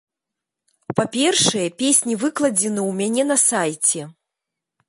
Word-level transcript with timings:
Па-першае, 0.99 1.67
песні 1.83 2.13
выкладзены 2.25 2.81
ў 2.89 2.99
мяне 3.03 3.23
на 3.33 3.37
сайце. 3.49 3.99